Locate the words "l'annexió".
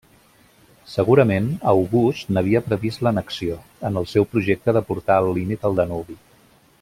3.09-3.59